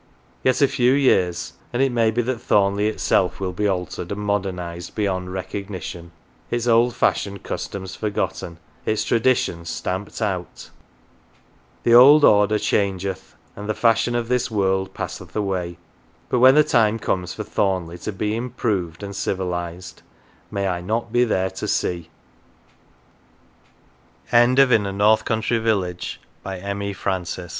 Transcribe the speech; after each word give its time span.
Yet 0.43 0.63
a 0.63 0.67
few 0.67 0.93
years, 0.93 1.53
and 1.71 1.79
it 1.79 1.91
may 1.91 2.09
be 2.09 2.23
that 2.23 2.41
Thornleigh 2.41 2.87
itself 2.89 3.39
will 3.39 3.53
be 3.53 3.67
altered 3.67 4.11
and 4.11 4.19
modernised 4.21 4.95
beyond 4.95 5.31
recognition, 5.31 6.11
its 6.49 6.65
old 6.65 6.95
262 6.95 6.97
MATES 6.97 6.99
fashioned 6.99 7.43
customs 7.43 7.95
forgotten, 7.95 8.57
its 8.83 9.03
traditions 9.03 9.69
stamped 9.69 10.19
out. 10.19 10.71
The 11.83 11.93
old 11.93 12.23
order 12.25 12.57
changeth, 12.57 13.35
and 13.55 13.69
the 13.69 13.75
fashion 13.75 14.15
of 14.15 14.27
this 14.27 14.49
world 14.49 14.95
passeth 14.95 15.35
away; 15.35 15.77
but 16.29 16.39
when 16.39 16.55
the 16.55 16.63
time 16.63 16.97
comes 16.97 17.35
for 17.35 17.43
Thornleigh 17.43 17.97
to 17.99 18.11
be" 18.11 18.35
improved" 18.35 19.03
and 19.03 19.15
civilised, 19.15 20.01
may 20.49 20.67
I 20.67 20.81
not 20.81 21.11
be 21.13 21.25
there 21.25 21.51
to 21.51 22.03